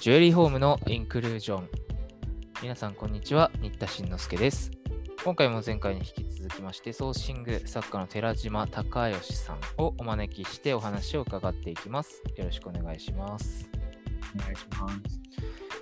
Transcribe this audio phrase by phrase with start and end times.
[0.00, 1.68] ジュエリーホームのインクルージョン。
[2.62, 3.50] 皆さん、こんにちは。
[3.60, 4.70] 新田慎之介です。
[5.22, 12.22] 今回も前回に引き続きまして、ソーシング作家の寺島隆義さんをお招きしてお話を伺っていきます。
[12.34, 13.68] よろしくお願いします。
[14.36, 15.20] お願いします。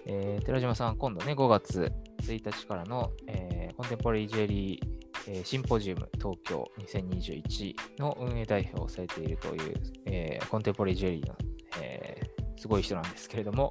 [0.06, 1.92] えー寺島さん、今度ね、5月
[2.22, 9.74] 1日からの、えーコンテンポラリージュエリー、えーシンポジウム東京2021の運営代表をされているという、
[10.06, 11.36] えーコンテンポラリージュエリーの、
[11.80, 13.70] えーすごい人なんですけれども、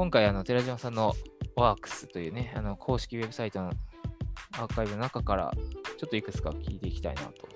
[0.00, 1.14] 今回、あの寺島さんの
[1.56, 3.70] ワークスというね、あの公式ウェブサイトの
[4.52, 5.52] アーカイブの中から、
[5.98, 7.46] ちょっといくつか聞いていきたいなと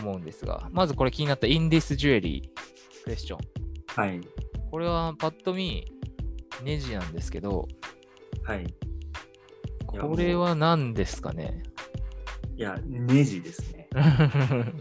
[0.00, 2.42] 思うんですが、まずこれ気になった In This Jewelry
[3.04, 3.38] クエスチョン。
[3.94, 4.20] はい。
[4.72, 5.86] これはパッと見、
[6.64, 7.68] ネジなんですけど、
[8.42, 8.66] はい。
[9.86, 11.62] これは何ですかね？
[12.56, 13.88] いや、ネジですね。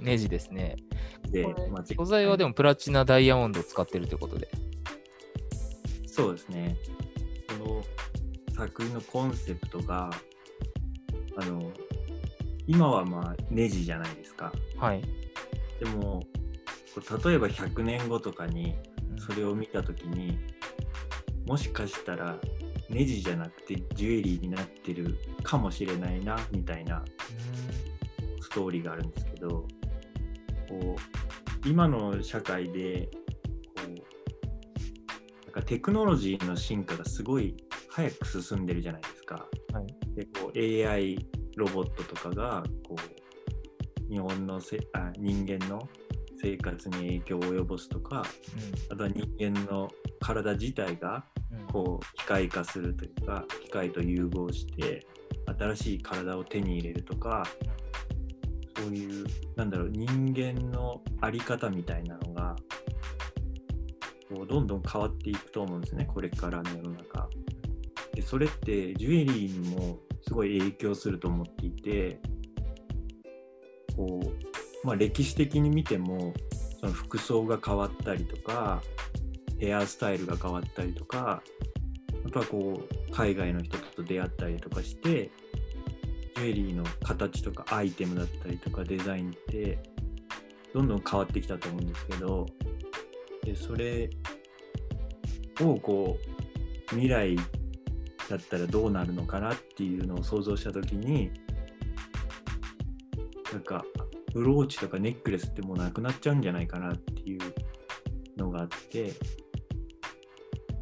[0.01, 0.77] ネジですね。
[1.29, 1.45] で
[1.95, 4.49] 素材はでもプラチナダイヤモンドを使ってるということで。
[6.16, 6.77] そうですね。
[7.60, 7.84] こ
[8.49, 10.10] の作品のコンセプトが、
[11.35, 11.74] あの、
[12.66, 14.54] 今はまあネジじゃないですか。
[14.77, 15.02] はい。
[15.77, 16.24] でも、
[17.26, 18.76] 例えば100年後とかに
[19.18, 20.40] それを見たときに、
[21.46, 22.40] もしかしたら
[22.90, 27.04] ネジじゃなくてジュエリーになってるかもしれないな、みたいな
[28.40, 29.49] ストーリーがあるんですけど
[30.70, 30.96] こ
[31.66, 33.10] う今の社会で
[35.55, 37.55] かテクノロジーの進化がすごい
[37.89, 39.48] 早く進んでるじゃないですか。
[39.73, 39.87] はい。
[40.15, 41.17] でこう AI
[41.55, 45.87] ロボットとかがこう日本のせあ人間の
[46.41, 48.23] 生活に影響を及ぼすとか
[48.91, 49.89] あとは人間の
[50.20, 51.59] 体自体がうん。
[51.59, 55.05] うんこう機械化するというか機械と融合して
[55.59, 57.43] 新しい体を手に入れるとか
[58.77, 59.25] そういう
[59.57, 62.55] なんだろう人間の在り方みたいなのが
[64.29, 67.29] こうどんどん変わっていくと思うんですねこれからの世の中。
[68.13, 72.19] でそれってジュエリーにもすごい影響すると思っていて
[73.96, 76.34] こう、まあ、歴史的に見ても
[76.80, 78.81] その服装が変わったりとか
[79.59, 81.42] ヘアスタイルが変わったりとか
[82.25, 85.31] あとはこう海外の人と出会ったりとかして
[86.36, 89.80] ジュエリーの形とかアイテムだったりとかデザインって
[90.74, 92.46] どんどん変わってきたと思うんですけど
[93.45, 94.09] でそれ
[95.61, 97.35] をこう未来
[98.29, 101.31] だったらどうなるのかなっていうのを想像した時に
[103.53, 103.85] なんか
[104.33, 107.39] ブローチとかネックレスってもうなくなっちゃうんじゃないかなっていう
[108.35, 109.13] のがあって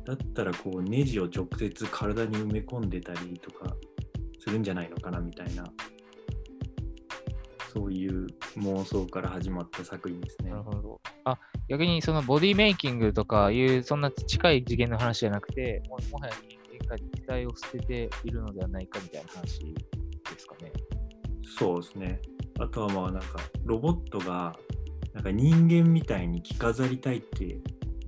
[0.05, 3.75] だったらこうネジを直接体に埋め込んでたりとか
[4.39, 5.65] するんじゃないのかなみたいな
[7.73, 10.63] そういう妄想から始まった作品ですねなる。
[10.63, 11.01] ほど。
[11.25, 11.37] あ、
[11.73, 20.71] 逆にそのボディメイキングとかいうそんな近い次元の話じゃなくて、ももはや人間が肉体を捨てているのではないかみたいな話ですかね。
[21.57, 22.21] そうですね。
[22.59, 24.55] あとはまあなんかロボットが
[25.15, 27.57] なんか人間みたいに着飾りたいってい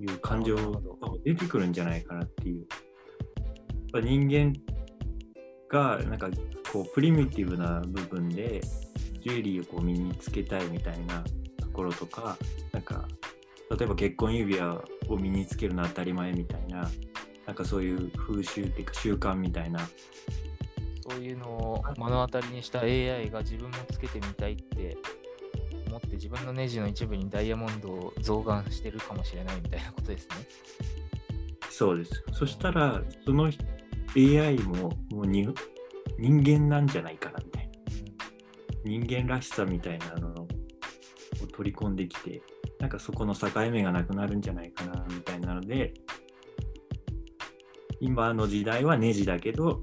[0.06, 0.80] う感情が
[1.24, 2.60] 出てくるんじゃないかなっていう。
[2.60, 2.66] やっ
[3.94, 4.52] ぱ人間
[5.68, 6.28] がなんか
[6.72, 8.60] こうプリミティブな部分で
[9.22, 11.24] ジュエリーをこう身につけたいみたいな
[11.60, 12.38] ところとか、
[12.70, 13.08] なんか
[13.70, 16.88] 例えば結婚指輪を身につけるのは当たり前みたいな、
[17.46, 19.80] なんかそういう風習っていうか習慣みたいな
[21.08, 24.96] そういうのを目の当たりにした AI が自分もつけてみたいって
[25.86, 30.34] 思って自分のネジの一部にダイヤモンドを増眼してるかもしれないみたいなことですね。
[31.70, 32.24] そうです。
[32.32, 33.50] そしたら、その
[34.16, 35.48] AI ももうに
[36.18, 37.72] 人間なんじゃないかなみたいな。
[38.84, 40.48] 人間らしさみたいなのを
[41.52, 42.42] 取り込んできて、
[42.80, 45.94] なんかそこの境目がなくなるんじゃないかなみたいなので、
[48.00, 49.80] 今の時代はネジだけど、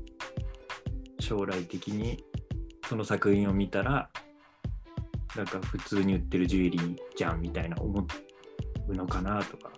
[1.20, 2.24] 将来的に
[2.88, 4.09] その作品を見たら、
[5.36, 8.06] なんか普通に売ってるジュエリーじゃんみたいな思
[8.88, 9.72] うのかなとか。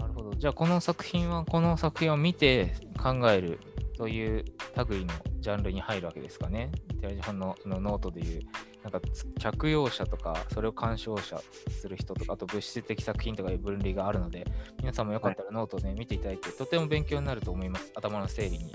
[0.00, 0.34] なるほど。
[0.34, 3.60] じゃあこの作品はこの作品を見て考える
[3.96, 4.44] という
[4.88, 6.72] 類のジャンルに入るわけですかね。
[7.00, 8.40] 寺島さんののノートでいう
[8.84, 9.00] なんか
[9.38, 11.40] 着用者とかそれを鑑賞
[11.70, 14.46] する人とかあと物質的作品とかいう分類があるので
[14.80, 18.72] 皆さんもよかったらノートをね、見ていただいてとても勉強になると思います頭の整理に。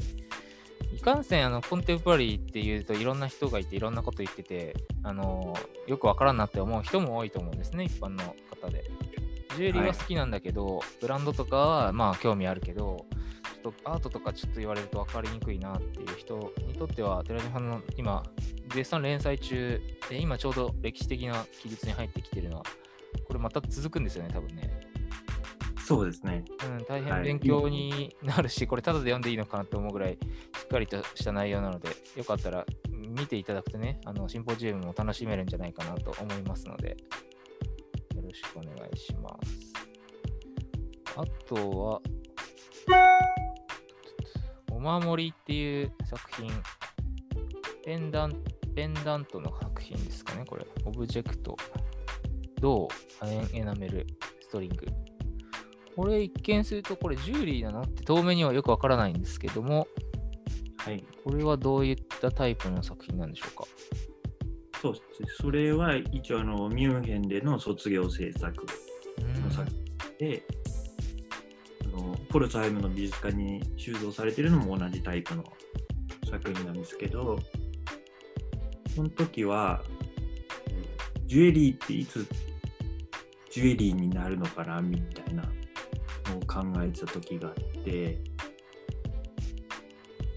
[0.91, 5.55] いかんせんあのコンテンポラリーっていうといろんな人がいていろんなこと言っててあの
[5.87, 8.83] よくわからんなって思う人も多いと思うんですね一般の方で。
[9.55, 13.05] ジュエリーは好きなんだけど、ブランドとかはまあ興味あるけど
[13.61, 18.23] ちょっとアートとかちょっと言われると分かりにくいなっていう人にとっては寺島さんの今
[18.69, 22.63] 絶賛連載中で今ちょうど歴史的な記述に入ってきてるのは
[23.27, 24.89] これまた続くんですよね多分ね。
[25.89, 26.45] そうですね。
[26.67, 30.17] うん、大はい変勉強になるし、これただで読んでいいのかなって思うぐらいし
[30.65, 36.89] っかりとした内容なので、よかったらうん見ていただくとね、あのシンポジウムも楽しめるんじゃないかなと思いますので、
[38.15, 39.73] よろしくお願いします。
[41.15, 42.01] あとは、
[44.71, 46.51] お守りっていう作品、
[47.83, 48.43] ペンダン
[48.75, 50.65] ペンダントの作品ですかね、これ。
[50.85, 51.57] オブジェクト、
[52.59, 52.87] 銅、
[53.19, 54.07] 亜鉛エナメル、
[54.41, 54.87] ストリング。
[55.95, 59.87] これ一見すると、これジュエリーなのって遠目にはよくわからないんですけども、
[60.77, 61.03] はい。
[61.25, 63.65] これはどういったタイプの作品なんでしょうか？
[64.81, 65.27] そうですね。
[65.41, 68.65] それは一応あのミュンヘンでの卒業制作
[69.43, 69.69] の作
[70.17, 70.43] 品で、
[71.83, 75.43] あのポルツハイムの美術館に収蔵されているのも同じタイプの
[76.29, 77.37] 作品なんですけど、
[78.99, 79.81] その時は、
[81.25, 82.27] ジュエリーっていつ
[83.49, 85.43] ジュエリーになるのかなみたいな
[86.29, 88.17] のを考えてた時があって、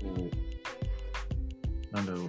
[0.01, 0.31] こ
[1.91, 2.29] う、なんだろう、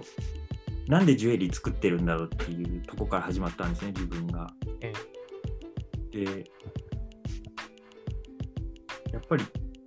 [0.88, 4.52] なんでジュエリー作ってるんだろうっていうとこから始まったんですね、自分が。
[4.80, 4.92] え
[6.10, 6.50] で、
[9.12, 9.44] やっぱり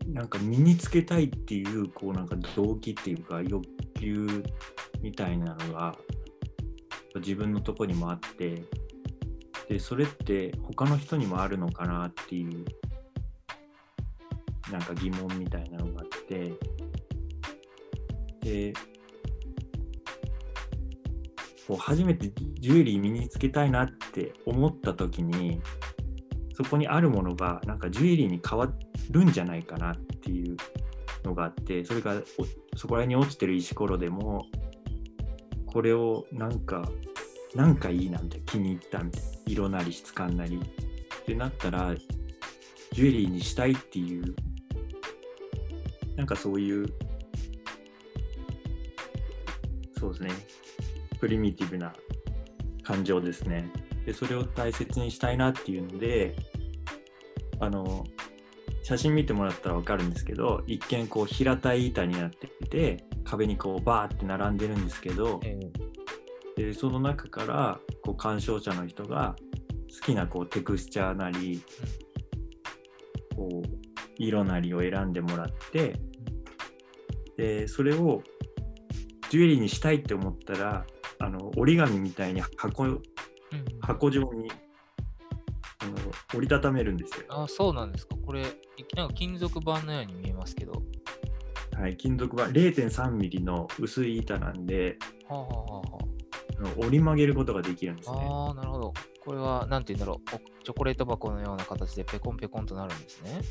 [0.07, 3.67] なんか身につけたいっていう、こうなんか動機っていうか欲
[3.99, 4.43] 求
[5.01, 5.97] みたいなのが
[7.19, 8.63] 自分のとこにもあって、
[9.69, 12.65] で、それって他の人にもあるのかなっていう、
[14.71, 16.53] なんか疑問みたいなのがあって、
[18.41, 18.73] で、
[21.67, 25.61] こう初めてジュエリー身につけたいなって思った時に
[26.53, 28.71] そこにあるものがなんかジュエリーに変わ
[29.11, 30.55] るんじゃないかなっていう
[31.25, 32.15] のがあってそれが
[32.77, 34.45] そこら辺に落ちてる石ころでも
[35.67, 36.89] これをなんか
[37.55, 41.95] なんかいいなみたいな気に入ったみたいな色なり質感なりってなったら
[42.93, 44.35] ジュエリーにしたいっていう
[46.15, 46.87] なんかそういう
[49.99, 50.31] そうですね
[51.19, 51.93] プリミティブな
[52.83, 53.69] 感情ですね。
[54.05, 56.35] で、それを大切にしたいなっていうので、
[57.59, 58.05] あの、
[58.83, 65.59] 写真見てもらったらわかるんですけど、一見こう平たい板になっていて、壁にこうバーって並んでるんですけど、え
[66.55, 69.35] でその中からこう鑑賞者の人が
[69.93, 71.61] 好きなこうテクスチャーなり、
[73.35, 73.67] こう
[74.17, 75.99] 色なりを選んでもらって、
[77.35, 78.23] でそれを
[79.29, 80.85] ジュエリーにしたいって思ったら
[81.19, 83.01] あの折り紙みたいに箱うん
[83.81, 84.49] 箱状に
[85.79, 85.95] あの
[86.33, 87.25] 折りたためるんですよ。
[87.29, 88.15] あ、そうなんですか。
[88.25, 88.45] これ、い
[88.95, 90.81] なんか金属板のように見えますけど。
[91.79, 94.97] はい、金属板0.3ミリの薄い板なんで
[95.29, 96.17] はあ、はあはあ
[96.77, 98.17] 折り曲げることができるんですね。
[98.19, 98.93] あ、あーなるほど。
[99.23, 100.35] これは、なんて言うんだろう。
[100.35, 103.41] おチョコレート箱のような形でペコンペコンとなるんですね。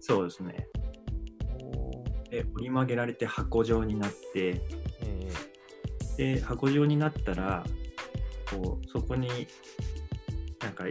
[0.00, 0.68] そうですね。
[2.34, 4.60] で折り曲げられて箱状になって
[6.18, 7.64] えで箱状になったら
[8.50, 9.28] こうそこに
[10.60, 10.84] なんか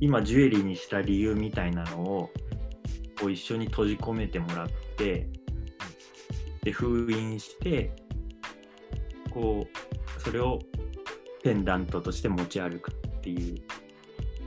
[0.00, 2.30] 今ジュエリーにした理由みたいなのを
[3.20, 5.28] こう一緒に閉じ込めてもらって
[6.62, 7.94] で封印して
[9.30, 10.58] こうそれを
[11.42, 13.56] ペンダントとして持ち歩くっていう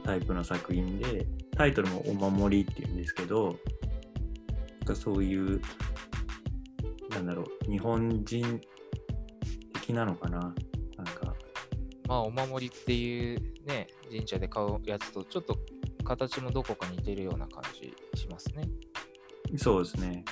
[0.04, 5.62] タイプの作品でタイトルも「お守り」っていうんですけどなんかそういう
[7.10, 8.62] なんだろう日本人
[9.74, 10.40] 的なのかな？
[10.98, 11.34] なんか
[12.08, 15.58] まあ、お守りっていうね、神社で買うやつと、ちょっと
[16.04, 18.68] 形もどこか似てるような感じしますね。
[19.56, 20.26] そうですね。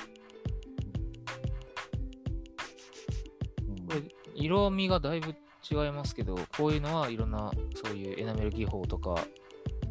[4.40, 5.34] 色味がだいぶ
[5.70, 7.50] 違いますけど、こういうのはいろんな
[7.84, 9.14] そういうエナメル技法とか、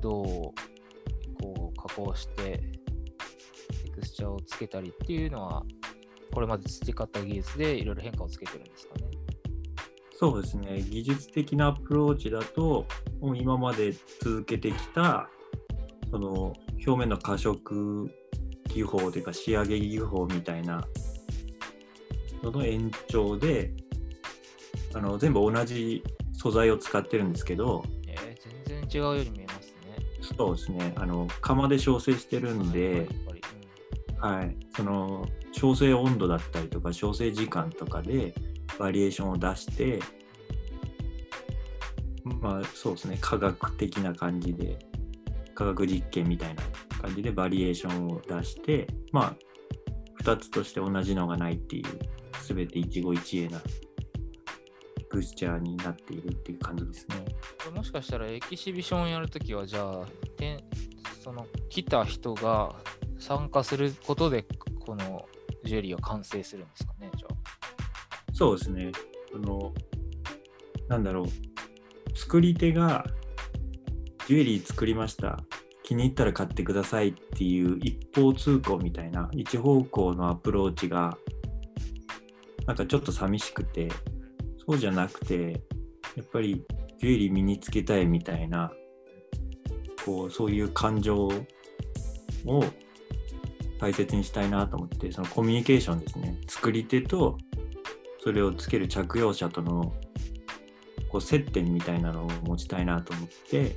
[0.02, 0.24] どう
[1.42, 2.60] こう加工して、
[3.84, 5.64] テクスチャーをつけたりっていうのは、
[6.34, 9.02] これまで培った技術でいろいろ変化をつけてるんですかね。
[10.14, 10.82] そうですね。
[10.90, 12.86] 技術的なアプローチだと、
[13.22, 15.30] もう今まで続けてきた、
[16.12, 16.54] その
[16.86, 18.10] 表面の加色
[18.68, 20.86] 技法というか仕上げ技法みたいな
[22.44, 23.72] のの延長で、
[24.94, 26.04] あの全部同じ
[26.34, 30.36] 素材を使ってるんですけど、えー全然違うように見えますね。
[30.38, 30.94] そうですね。
[30.98, 33.42] あの窯で調整してるんやっで、ぱり、
[34.20, 38.34] はい、その調整温度だったりとか調整時間とかで
[38.78, 40.00] バリエーションを出して
[42.24, 44.78] まあそうですね科学的な感じで
[45.56, 46.64] 科学実験みたいな
[47.02, 51.86] 感じでバリエーションを出してまあ2つとして同じのがないっていう
[52.46, 53.70] 全て一期一会なテ
[55.10, 57.26] クスチャーになっているっていう感じですね。
[57.64, 60.06] これもしかしたらエキシビションやるときは、じゃあ、
[60.38, 60.64] てん
[61.24, 62.76] その来た人が
[63.18, 64.46] 参加することで、
[64.86, 65.28] この
[65.66, 67.36] ジュエリーは完成するんですかね、じゃあ。
[68.34, 68.92] そうですね。
[69.36, 69.74] あの、
[70.88, 72.18] なんだろう。
[72.18, 73.06] 作り手が
[74.28, 75.40] ジュエリー作りました。
[75.84, 81.18] 気に入ったら買ってくださいっていう一方通行みたいな一方向のアプローチが
[82.68, 83.90] なんかちょっと寂しくて
[84.70, 85.64] そうじゃなくて
[86.16, 86.64] やっぱり
[87.00, 88.72] ジュエリー身につけたいみたいな
[90.06, 91.42] こうそういう感情を
[93.80, 96.40] 大切にしたいなと思ってそのコミュニケーションですね。
[96.48, 97.40] 作り手と
[98.24, 99.92] それをつける着用者との
[101.10, 103.76] こう接点みたいなのを持ちたいなと思って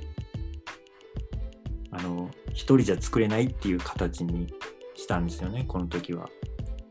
[1.89, 4.53] あの一人じゃ作れないっていう形に
[4.93, 6.29] したんですよねこの時は。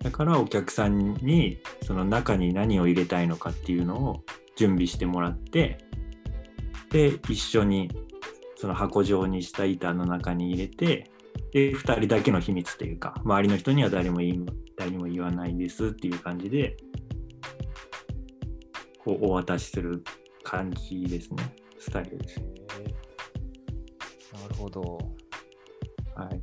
[0.02, 4.24] だからお客さんにその中に何を入れたいのかっていうのを
[4.56, 5.78] 準備してもらって
[6.90, 7.90] で一緒に
[8.56, 11.10] その箱状にした板の中に入れて
[11.52, 16.76] で2人だけの秘密というか周りの人には誰も言い誰にも言わないですっていう感じで
[19.04, 20.04] こうお渡しする
[20.42, 22.40] 感じですねスタイルです。
[24.32, 24.98] なるほど。
[26.14, 26.42] はい、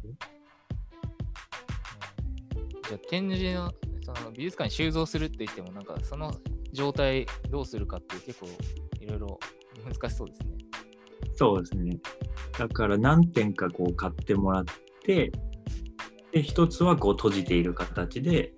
[2.89, 6.33] じゃあ展示のその美術館に収蔵するって言っても、なんかその
[6.73, 8.47] 状態どうするかって結構
[8.99, 9.39] いろいろ
[9.85, 10.47] 難しそうですね。
[11.35, 11.99] そうですね。
[12.57, 14.65] だから何点かこう買ってもらっ
[15.05, 15.31] て、
[16.31, 18.53] で、一つはこう閉じている形で、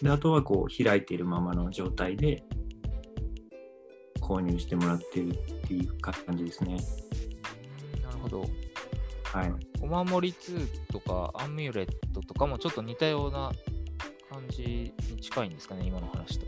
[0.00, 2.44] で、あとはこう開いているままの状態で
[4.20, 5.32] 購入してもらってるっ
[5.66, 6.76] ていう感じですね。
[8.04, 8.44] なるほど。
[9.24, 9.52] はい。
[9.80, 13.50] お守り2とかアンミュレットとかもちょっと似たような
[14.32, 16.46] 感じに近いんですかね、今の話と。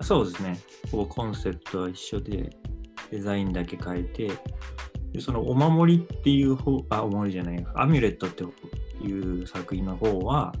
[0.00, 0.58] そうですね。
[0.90, 2.50] こうコンセプトは一緒で、
[3.10, 4.30] デザインだけ変えて、
[5.12, 8.44] でそのお守りっていう方、あ、お守りじゃない、アミュレットって
[9.04, 10.52] いう作品の方は、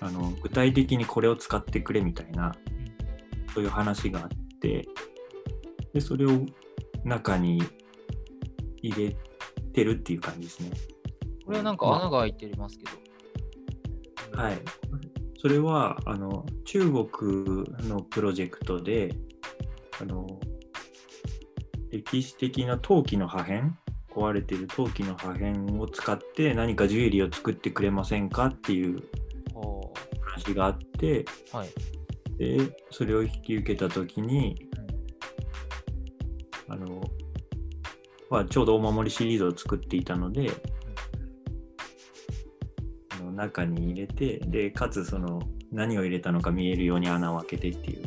[0.00, 2.54] あの具体的にこれを使ってくれみたいな、
[3.54, 4.28] そういう話があっ
[4.60, 4.86] て、
[5.94, 6.30] で、それを
[7.04, 7.62] 中に
[8.82, 9.16] 入れ
[9.72, 10.70] てるっていう感じですね。
[11.44, 14.40] これはなんか穴が開いてますけど。
[14.42, 14.58] はい。
[15.38, 19.14] それはあの中国のプロジェクトで
[20.00, 20.26] あの
[21.90, 23.76] 歴史的な陶器の破片
[24.10, 29.02] 壊れてる陶器の破片を使って何かジュエリーを作ってくれませんかっていう
[29.54, 29.90] は
[30.22, 31.68] 話があってあはい。
[32.38, 32.58] で
[32.90, 34.68] それを引き受けた時に
[36.68, 37.02] あの、
[38.30, 40.50] まあ、ちょうどお守りシリーズを作っていたので
[43.36, 45.40] 中に入れてでかつその
[45.70, 48.04] 何を入れたのか見えるように穴を開けてっていう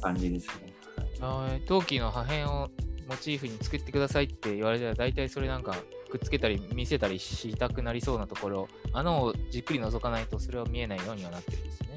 [0.00, 0.72] 感じですね。
[1.20, 2.70] あー陶器の破片を
[3.08, 5.76] モチーフに作ってくださいって言われたら大体それなんか
[6.10, 11.88] くっつけたり見せたりしたくなりそうなところ穴をじっくり覗かないとそれは見えないようにはなってるんですね。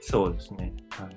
[0.00, 0.72] そうですね。
[0.90, 1.08] は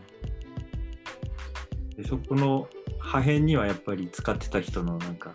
[1.94, 2.68] い、でそこの
[3.00, 5.34] 破片にはやっぱり使ってた人のなんか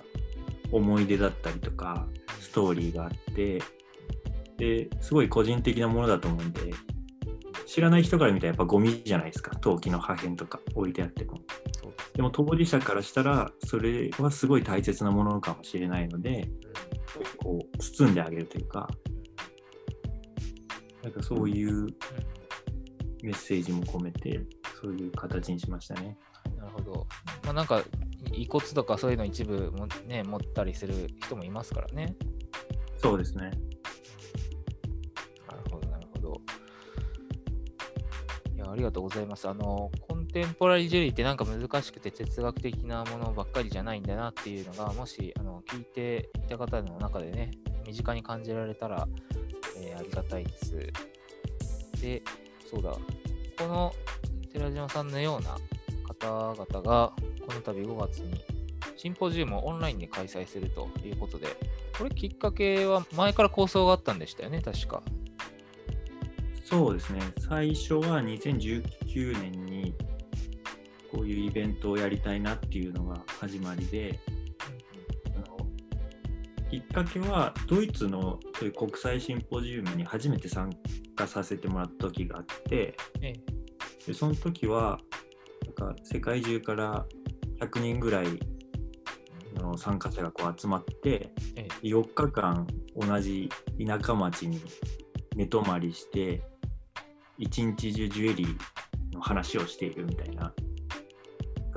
[0.73, 2.07] 思い出だったりとか
[2.41, 3.63] ストーリーがあって
[4.57, 6.73] ですごい個人的なものだと思うんで
[7.67, 11.41] 知らない人から見たらやっぱゴミじゃないですか陶器の破片とか置いてあっても。
[12.15, 16.49] でも当事者からしたらそれはすごい大切なものかもしれないので
[17.39, 18.89] こう包んであげるというか
[21.03, 21.87] なんかそういう
[23.23, 24.41] メッセージも込めて
[24.81, 26.17] そういう形にしましたね。
[26.57, 27.07] なるほど。
[27.45, 27.83] まあなんか
[28.33, 32.17] 遺骨とかそういうの一部もね持ったりする人もいますからね。
[32.99, 33.51] そうですね。
[38.75, 39.49] ありがとうございます。
[39.49, 47.53] あの、コンテンポラリージュリーってなんか難しくて哲学的なものばっかりじゃないんだなっていうのが、もし、あの、聞いていた方の中でね、
[47.87, 49.07] 身近に感じられたら、
[49.79, 50.77] えーありがたいです。
[52.03, 52.21] で、
[52.69, 53.01] そうだ、こ
[53.61, 53.93] の
[54.53, 55.57] 寺島さんのような
[56.09, 57.13] 方々が、
[57.47, 58.41] この度5月に
[58.97, 61.47] シンポジウムをオンラインで開催するということで、
[61.97, 65.01] これきっかけは前から構想があったんでしたよね、確か。
[66.75, 67.21] そうですね。
[67.39, 69.95] 最初は2019年に
[71.13, 74.19] こういうイベントをやりたいなっていうのが始まりで、
[75.37, 75.57] あの
[76.69, 80.69] きっかけはドイツのそういう国際シンポジウムに初めて参
[81.15, 83.35] 加させてもらった時があって、え
[84.05, 84.99] でその時は
[85.79, 87.07] なんか世界中から
[87.61, 88.27] 100人ぐらい
[89.55, 92.67] の参加者がこう集まってえ4日間
[92.97, 93.49] 同じ
[93.87, 94.61] 田舎町に
[95.37, 96.43] 寝泊まりして
[97.39, 98.57] 一日中ジュエリー
[99.15, 100.53] の話をしているみたいな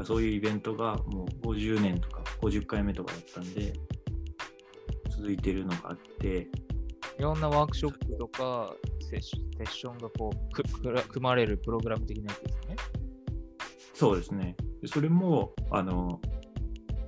[0.04, 3.74] そういうイベントがもう50年とか50回目とかだったんで
[5.10, 6.48] 続いてるのがあって
[7.18, 8.74] いろんなワークショップとか
[9.10, 12.76] セッションがこうくくら組まれるプログラム的なやつですね。
[13.94, 14.56] そうですね。
[14.82, 16.22] でそれも、あの、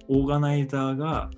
[0.08, 1.30] オーガナイザーが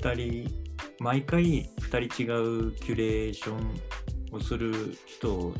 [0.00, 0.50] 2人、
[0.98, 2.26] 毎回2人違
[2.68, 3.80] うキュレーション
[4.32, 5.54] をする人を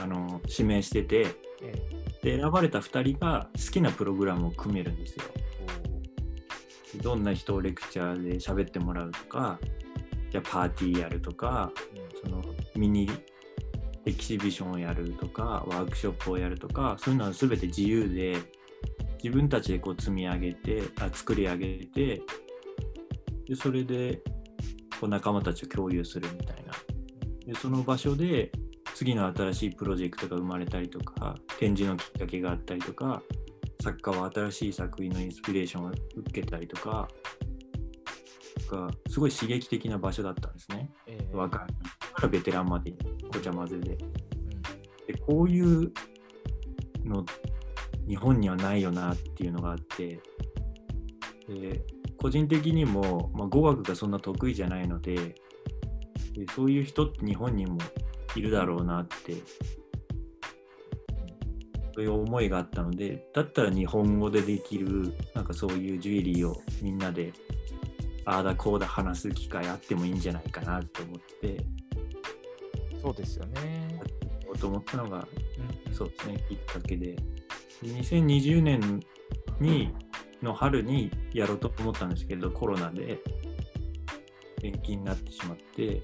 [0.00, 1.26] あの指名してて、
[1.62, 1.74] え
[2.22, 5.24] で選ばれた2人が好きなプログラムを組めるんですよ。
[6.96, 9.58] えどんな人をレクチャーで喋ってもらうとか、
[10.30, 11.72] じゃあパーティーやるとか、
[12.22, 12.42] その
[12.76, 13.08] ミニ
[14.04, 18.36] エキシビションをやるとか、ワークショップをやるとか、そういうのは全て自由で、
[19.22, 22.22] 自分たちでこう積み上げて、あ作り上げて、
[23.46, 24.22] でそれで
[25.00, 26.67] こう仲間たちと共有するみたいな。
[27.48, 28.52] でその場所で
[28.94, 33.22] 次の新しいプロジェクトが生まれたりとか、展示のきっかけがあったりとか、
[33.82, 37.08] 作家は新しい作品のインスピレーションを受けたりとか、
[38.70, 40.90] がすごい刺激的な場所だったんですね。
[41.06, 41.60] ええ若い
[42.12, 42.92] からベテランまで
[43.32, 43.92] ごちゃ混ぜで。
[43.92, 44.28] うん
[45.08, 45.90] でこういう
[47.04, 47.24] の
[48.06, 50.20] 日本にはないよなっていうのがあって
[51.48, 51.82] で
[52.18, 55.34] 個人的にも、まあ、語学がそんな得意じゃないので
[56.38, 57.78] でそういう人って日本にも
[58.36, 59.34] いるだろうなって
[61.94, 67.32] そういう思いがあったのでだったら日本語でできるなんかそういうジュエリーをみんなで
[68.24, 71.64] ああだこうだ話す機会あってもいいんじゃないかなと思って
[73.02, 74.00] そうですよね
[74.58, 75.26] と思ったのが
[75.88, 77.16] うんそうですね、きっかけで。
[77.16, 77.22] で
[77.82, 79.00] 2020年
[79.60, 79.92] に
[80.42, 83.18] の春にやろうと思ったんですけど、コロナで
[84.62, 86.00] 延期になってしまって、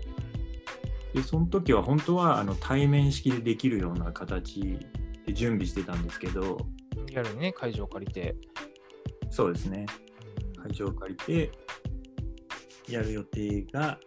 [1.15, 4.61] でその時は本当はあの対面式でできるような形
[5.25, 6.59] で準備してたんですけど、
[7.07, 8.37] リアルにね、会場を借りて。
[9.31, 9.87] そうですね、
[10.63, 11.51] 会場を借りて
[12.89, 13.99] やる予定が、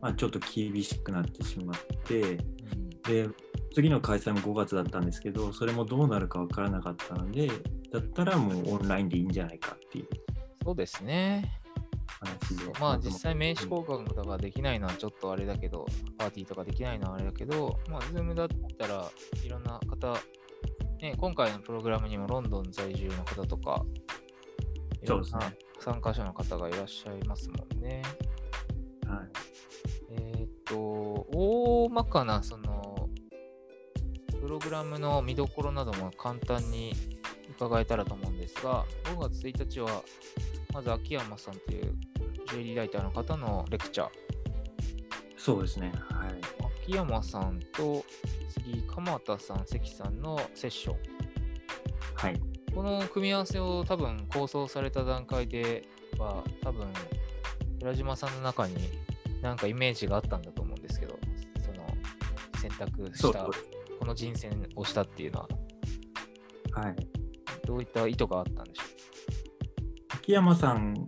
[0.00, 2.90] まあ、ちょっと厳しくなってしまって、うん。
[3.02, 3.28] で
[3.74, 7.48] 次の開催も5月だったんですけどそれもどうなるか分からなかったので
[7.90, 10.08] だったらもうオンラインでいいんじゃないかっていう。
[10.64, 11.61] そうですね。
[12.24, 12.80] 話で。
[12.80, 15.86] まあ実際名刺交換とかできないのはちょっとあれだけど、
[16.18, 19.10] パーティーとかできないのはあれだけど、まあ Zoom だったら
[19.44, 20.14] いろんな方、
[21.00, 23.84] ね、今回のプログラムにもロンドン在住の方とか、
[25.02, 28.02] いろんな参加者の方がいらっしゃいますもんね。
[29.06, 29.28] はい。
[30.10, 33.08] えーっと、大まかなその、
[34.40, 36.92] プログラムの見どころなども簡単に
[37.56, 40.02] 伺えたらと思うんですが、5月1日は、
[40.72, 41.94] まず秋山さんという
[42.52, 44.08] ジュエリーライターの方のレクチャー。
[45.38, 45.90] そうですね。
[46.10, 46.30] はい。
[46.84, 48.04] 秋山さんと
[48.50, 50.96] 次、鎌田さん、関さんのセッション。
[52.14, 52.40] はい。
[52.74, 55.88] この組み合わせを多分構想された段階で
[56.18, 56.86] は、多分
[57.78, 58.76] 寺島さんの中に
[59.40, 61.18] なんかイメージがあったんだと思うんですけど、
[61.64, 61.86] その
[62.60, 63.48] 選択した、
[63.98, 65.48] この人選をしたっていうのは、
[66.72, 66.96] はい。
[67.64, 68.82] どういった意図があったんでしょ
[70.14, 71.06] 秋山さん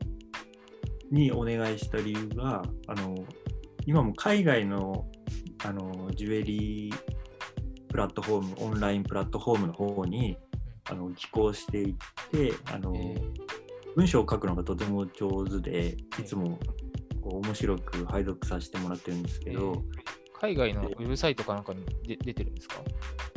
[1.15, 3.15] にお願いした理由があの
[3.87, 5.07] 今も海外の
[5.65, 6.95] あのジュエリー
[7.89, 10.37] プラットフォームオンラインプラットフォームの方に
[10.91, 11.95] あの寄稿していっ
[12.31, 12.93] てあの、
[13.97, 16.59] 文章を書くのがとても上手でいつも
[17.23, 20.41] こう面白く拝読させてもらってるんですけど、えー。
[20.41, 22.83] 海外のウェブサイトかなんかにで出てるんですか？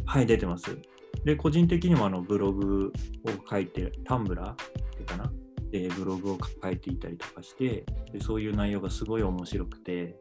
[0.05, 0.77] はい出てます。
[1.23, 2.91] で個人的にもあのブログ
[3.25, 5.31] を書いてタンブラーっていうかな？
[5.71, 10.15] でブログを書いていたりとかしてでそういう内容がすごい面白くて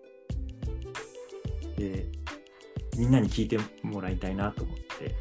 [1.77, 2.07] で
[2.97, 5.15] みんなに聞いてもらいたいなと思って。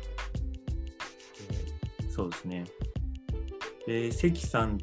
[2.09, 2.63] そうですね。
[3.85, 4.77] で関さん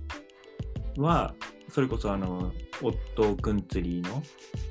[0.98, 1.34] は
[1.70, 2.52] それこそあの
[2.82, 4.22] オットー・クンツリーの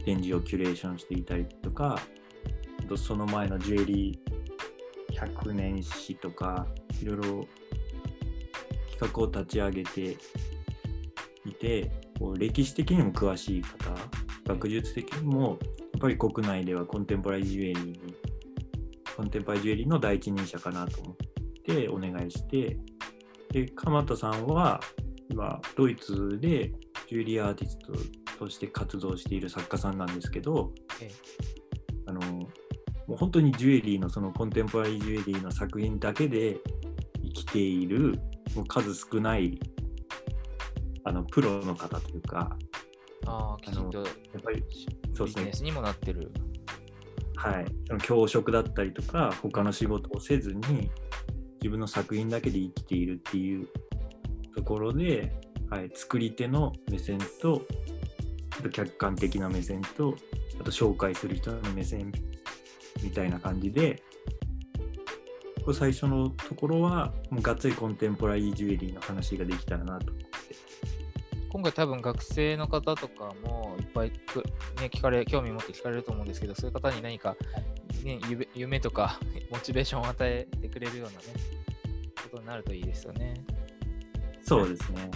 [0.06, 2.00] 展示をキュレーションしていたりとか
[2.88, 6.68] とその前のジュエリー100年史とか
[7.02, 7.24] いろいろ
[8.92, 10.18] 企画を立ち上げて
[11.62, 13.96] てこう歴史的にも詳しい方
[14.48, 18.16] 学術的にもやっぱり国内ではコンテンポラリージュエリーに
[19.16, 21.16] コンテンポラリージュエリーの第一人者かなと思っ
[21.64, 22.78] てお願いして
[23.52, 24.80] で鎌田さんは
[25.30, 26.72] 今ドイツで
[27.08, 27.94] ジュエリーアーティスト
[28.40, 31.12] として活動している作家さんなんですけど、ええ。
[32.08, 32.50] あのも
[33.10, 36.58] う本当にジュエリーのそのコンテンポラリージュエリーの作品だけで
[37.22, 38.20] 生きている
[38.56, 39.60] もう数少ない
[41.12, 42.56] あのプロの方というか
[43.26, 44.64] ああ、きちんとやっぱり
[45.14, 46.32] そうですねビジネスにもなってる。
[47.36, 50.92] はい、その教職だったりとか他の仕事をせずに
[51.60, 53.68] 自分の作品だけで生きているっていう
[54.56, 55.34] ところで、
[55.72, 57.64] はい、作り手の目線と
[58.72, 60.16] 客観的な目線と
[60.60, 62.12] あと紹介する人の目線
[63.02, 64.04] みたいな感じで、
[65.64, 70.28] これ最初のところは、もうがっつりコンテンポラリージュエリーの話ができたらなと思って。
[71.52, 74.38] 今回多分学生の方とかもいっぱいく、
[74.80, 77.36] ね、聞かれ、興味持って聞かれると思うんですけど、そういう方に何か、
[78.06, 79.20] ね、夢夢とか
[79.52, 81.26] モチベーションを与えてくれるようなね、
[82.24, 83.34] ことになるといいですよね。
[84.42, 85.12] そうですね。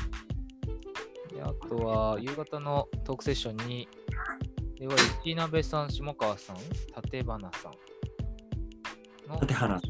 [1.33, 3.87] であとは、夕方のトークセッションに、
[4.77, 6.57] では、石鍋さん、下川さん、
[7.01, 7.71] 立花さん
[9.29, 9.81] の立花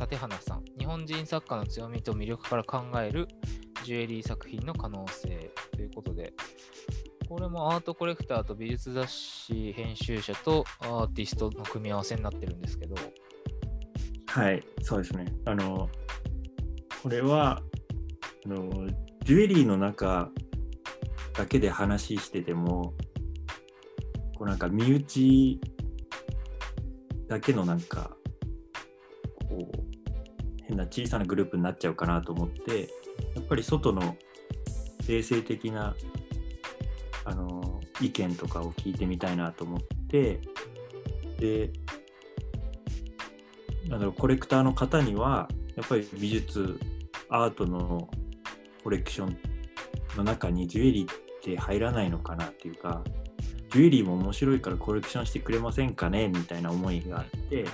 [0.00, 3.28] 立花さん、日本人作家の強みと魅力から考える
[3.90, 6.32] ジュエリー作品の可能性ということで、
[7.28, 12.94] これもアートコレクターと美術雑誌編集者とアーティストの組み合わせになってるんですけど、
[14.28, 15.24] はい、そうですね。
[15.44, 15.90] あの、
[17.02, 17.60] これは、
[18.46, 18.86] あの、
[19.24, 20.30] ジュエリーの中
[21.36, 22.94] だけで話してても、
[24.38, 25.60] こうなんか身内
[27.26, 28.16] だけのなんか、
[29.48, 29.80] こう、
[30.68, 32.88] 変な小さなグループになっちゃうかなと思って、
[33.34, 34.16] やっぱり外の
[35.08, 35.94] 冷静的な、
[37.24, 40.40] あの、意見とかを聞いてみたいなと思って、
[41.38, 41.72] で、
[43.90, 46.78] なんだろうコレクターの方にはやっぱり美術
[47.28, 48.08] アートの
[48.84, 49.36] コレクション
[50.16, 53.02] の中にジュエリーって入らないのかなっていうか
[53.72, 57.64] ジュエリーも面白いからコレクションしてくれませんかねみたいな思いがあって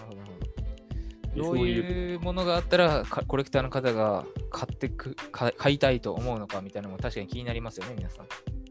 [1.36, 8.26] どういうものがあったらかコレクターの方が買ってくか買いたいと思うのかみたいなのも確かに気になりますよね、皆さん。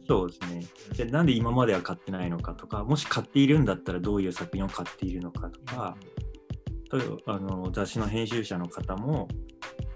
[0.08, 5.98] そうですねでなんで今までは買ってないのかとかもし買っているんだったらどういう作品を買っているのかとか、
[6.92, 9.28] 例えばあの雑誌の編集者の方もやっ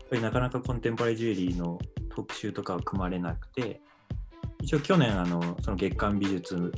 [0.10, 1.78] ぱりなかなかコンテンポラリージュエリーの
[2.10, 3.82] 特集とかは組まれなくて
[4.62, 6.72] 一応去年あのその月刊美術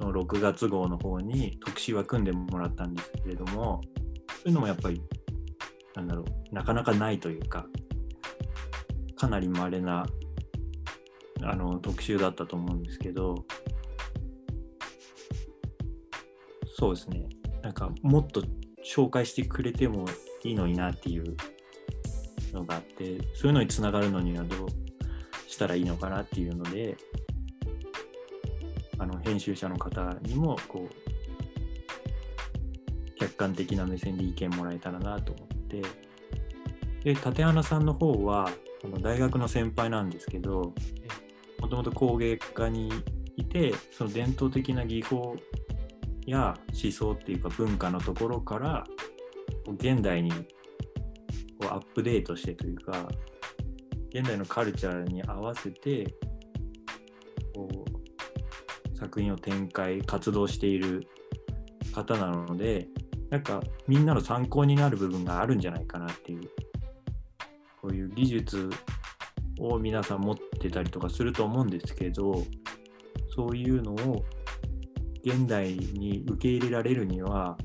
[0.00, 3.80] の6月号の方に特集は組んでもらったんですけれども
[4.28, 5.02] そういうのもやっぱり
[5.98, 7.66] なんだろうなかなかないというか
[9.16, 10.06] かなり稀な
[11.42, 13.44] あの特集だったと思うんですけど
[16.76, 17.26] そうですね。
[17.62, 18.44] なんかもっと
[18.84, 20.06] 紹介してくれても
[20.44, 21.36] いいのになっていう
[22.52, 24.68] のがあってそういうのにつながるのにはどう
[25.48, 26.96] したらいいのかなっていうので
[28.98, 30.94] あの編集者の方にもこう
[33.18, 35.82] 客観的な目線で意見もらえたらなと思ってで
[37.04, 38.50] 立花さんの方は
[38.84, 40.72] あの大学の先輩なんですけど
[41.60, 42.90] もともと工芸家に
[43.36, 45.36] いてその伝統的な技法
[46.26, 48.84] や思想っていうか文化のところから
[49.78, 50.36] 現代にこ
[51.62, 53.08] うアップデートしてというか
[54.10, 56.14] 現代のカルチャーに合わせて
[57.54, 61.08] こう作品を展開活動している
[61.94, 62.88] 方なので
[63.30, 66.48] なんかみんなの参考になる部分があるんじゃないかなっていう
[67.80, 68.70] こういう技術
[69.60, 72.44] を皆さん持ってたりとかすると思うんですけど
[73.34, 74.24] そういうのを
[75.24, 77.58] 現代に受け入れられるには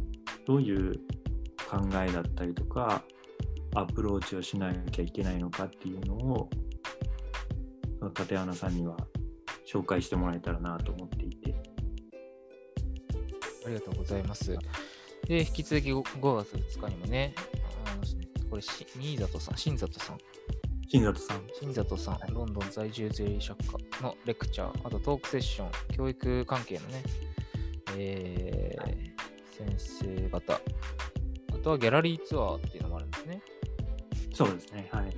[0.46, 0.94] どういう
[1.70, 3.04] 考えだったりとか
[3.76, 6.50] アプローチをしなきゃいけないのかっていうのを
[8.00, 8.98] その立花さんには
[9.72, 11.56] 紹介してもらえたらなと思っていて
[13.66, 14.58] ありがとうございます。
[15.28, 17.34] で、引き続き 5, 5月2日にもね、
[18.50, 20.18] これし、新里さん、新里さん、
[20.88, 21.42] 新里さん。
[21.60, 27.04] 新里さん、ロンドン在住ゼリー作家のレクチャー、あとトークセッション、教育関係のね、
[27.98, 29.14] えー
[29.54, 30.60] 先生方、あ
[31.64, 33.42] とはギャラリーツアーっていうのもあるんですね。
[34.34, 35.10] そうですねはい。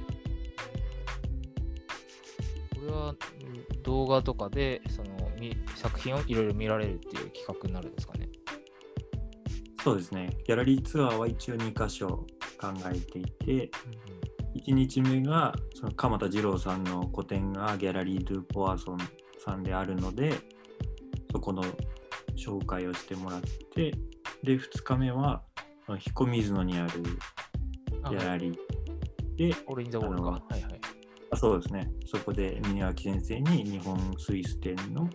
[2.76, 8.25] これはうん動画とかでそのみ作品をいろいろ見られるっていう企画になるんですかね。
[9.86, 10.32] そうですね。
[10.48, 12.08] ギャラリーツアーは一応2箇所
[12.60, 13.70] 考えていて
[14.66, 18.98] 1日目がその鎌田二郎さんの個展がギャラリー・ドゥ・ポワーソン
[19.46, 20.34] さんであるので
[21.32, 21.64] そこの
[22.36, 23.42] 紹介をしてもらっ
[23.76, 23.92] て
[24.42, 25.44] で2日目は
[26.00, 27.04] 彦水野にある
[28.02, 28.56] あギャラリー
[29.36, 30.64] で、オールインザウォールはいはい。
[31.30, 31.92] あそうですね。
[32.08, 35.08] そこで峰脇先生に日本スイス展の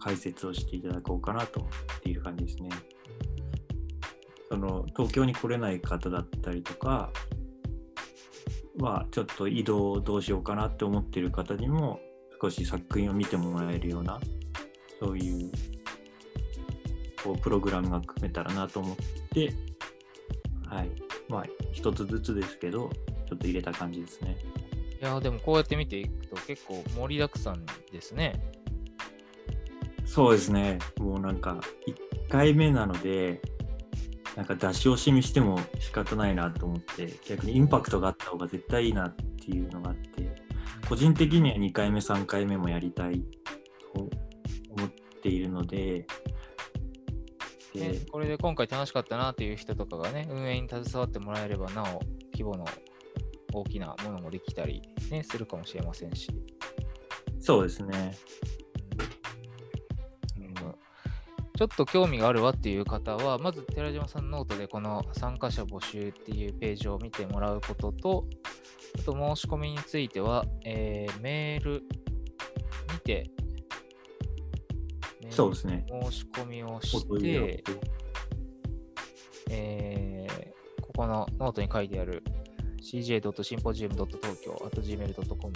[0.00, 2.70] 解説をしていただこうかなと思っている感じですね。
[4.48, 7.10] その東京に来れない方だったりとか
[8.78, 12.00] はちょっと移動どうしようかなって思っている方にも
[12.40, 14.20] 少し作品を見てもらえるような
[15.00, 15.50] そういう
[17.22, 18.96] こうプログラムが組めたらなと思っ
[19.30, 19.54] て
[20.66, 20.90] はい
[21.28, 22.90] まあ一つずつですけど
[23.28, 24.36] ちょっと入れた感じですね。
[25.00, 28.40] いやーでもこうやって見ていくと結構盛りだくさんですね。
[30.04, 33.40] そうですねもうなんかい1回目なので、
[34.36, 40.34] なんか出し惜しみしても仕方ないなと思って、逆にインパクトがあった方が絶対いいなっていうのがあって、
[40.88, 43.20] 個人的には2回目、3回目もやりたい
[43.94, 44.08] と
[44.76, 44.90] 思っ
[45.22, 46.06] ているので、
[47.74, 52.00] ねでこれで今回楽しかったなっていう人とかがね、運営に携わってもらえれば、なお
[52.32, 52.64] 規模の
[53.52, 56.28] 大きなものもできたり、ね、するかもしれませんし。
[57.40, 58.16] そうですね。
[61.54, 68.24] うんちょっと興味があるわっていう方は、まず寺島さんのノートでこの参加者募集っていうページを見てもらうことと、
[68.98, 71.80] あと申し込みについては、えーメールに
[73.04, 73.30] て、
[75.30, 75.86] そうですね。
[76.02, 77.62] 申し込みをおしてせ、
[79.50, 82.24] えーここのノートに書いてある
[82.82, 85.52] cj.symposium.tokyo.gmail.com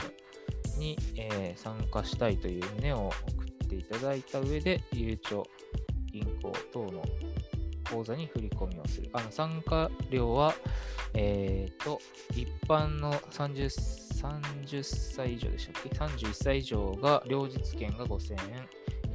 [0.78, 5.44] に、えー参加したいという旨を送っていただいた上で、ゆうちょ
[6.12, 7.04] 銀行等の
[7.88, 9.08] 口座に振り込みをする。
[9.12, 10.54] あの参加料は、
[11.14, 13.66] えーと、一般の 30,
[14.66, 18.68] 30歳以上でしたっけ ?31 歳以上が、両日券が5000円、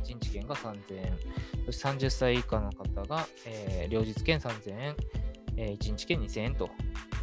[0.03, 1.17] 1日券が3000円、
[1.65, 4.95] そして30歳以下の方が、えー両日券3000円、
[5.57, 6.65] えー、1日券2000円と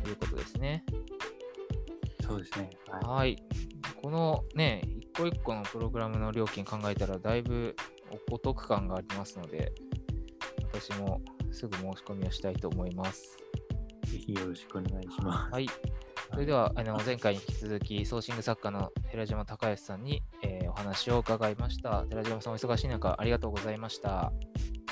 [0.06, 0.84] いうことですね。
[2.22, 2.70] そうですね。
[2.88, 3.36] はいはい。
[4.00, 7.74] このね、一個一個のプログラムの料金考えたら、だいぶ
[8.30, 9.72] おお得感がありますので、
[10.72, 11.20] 私も
[11.52, 13.36] すぐ申し込みをしたいと思います。
[14.04, 15.52] ぜひよろしくお願いします。
[15.52, 15.66] はい。
[16.30, 22.04] それでは、あの前回に引き続き、ソーシング作家の寺島隆義さんに、えーお話を伺いました。
[22.08, 24.26] 寺島さん、お忙しい中、ありがとうございました。
[24.26, 24.32] あ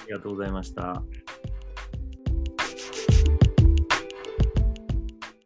[0.06, 1.02] りがとうございました。